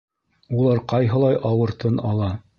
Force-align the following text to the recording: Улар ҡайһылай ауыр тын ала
Улар 0.61 0.81
ҡайһылай 0.93 1.39
ауыр 1.51 1.77
тын 1.85 2.03
ала 2.15 2.33